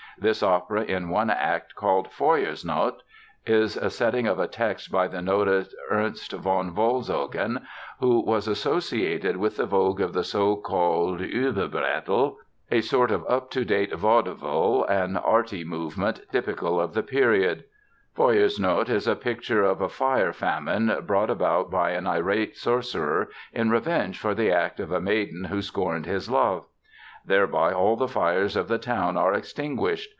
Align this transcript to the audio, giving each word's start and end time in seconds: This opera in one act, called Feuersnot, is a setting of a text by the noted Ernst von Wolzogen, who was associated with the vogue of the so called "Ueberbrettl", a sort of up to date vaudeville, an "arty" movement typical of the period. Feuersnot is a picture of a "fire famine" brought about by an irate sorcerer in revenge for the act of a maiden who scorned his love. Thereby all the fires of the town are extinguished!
This 0.17 0.43
opera 0.43 0.83
in 0.83 1.09
one 1.09 1.29
act, 1.31 1.73
called 1.73 2.09
Feuersnot, 2.11 2.97
is 3.47 3.75
a 3.77 3.89
setting 3.89 4.27
of 4.27 4.37
a 4.39 4.47
text 4.47 4.91
by 4.91 5.07
the 5.07 5.19
noted 5.21 5.69
Ernst 5.89 6.33
von 6.33 6.75
Wolzogen, 6.75 7.61
who 8.01 8.19
was 8.23 8.47
associated 8.47 9.37
with 9.37 9.55
the 9.57 9.65
vogue 9.65 9.99
of 10.01 10.13
the 10.13 10.23
so 10.25 10.57
called 10.57 11.21
"Ueberbrettl", 11.21 12.35
a 12.69 12.81
sort 12.81 13.09
of 13.09 13.25
up 13.27 13.49
to 13.51 13.63
date 13.65 13.95
vaudeville, 13.95 14.83
an 14.83 15.15
"arty" 15.17 15.63
movement 15.63 16.21
typical 16.31 16.79
of 16.79 16.93
the 16.93 17.01
period. 17.03 17.63
Feuersnot 18.15 18.89
is 18.89 19.07
a 19.07 19.15
picture 19.15 19.63
of 19.63 19.81
a 19.81 19.89
"fire 19.89 20.33
famine" 20.33 20.99
brought 21.07 21.31
about 21.31 21.71
by 21.71 21.91
an 21.91 22.05
irate 22.05 22.57
sorcerer 22.57 23.29
in 23.53 23.71
revenge 23.71 24.19
for 24.19 24.35
the 24.35 24.51
act 24.51 24.79
of 24.79 24.91
a 24.91 25.01
maiden 25.01 25.45
who 25.45 25.63
scorned 25.63 26.05
his 26.05 26.29
love. 26.29 26.65
Thereby 27.25 27.71
all 27.73 27.95
the 27.97 28.07
fires 28.07 28.55
of 28.55 28.67
the 28.67 28.79
town 28.79 29.15
are 29.17 29.33
extinguished! 29.33 30.09